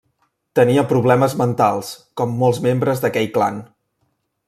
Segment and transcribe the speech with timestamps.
[0.59, 1.91] Tenia problemes mentals,
[2.23, 3.65] com molts membres d'aquell clan.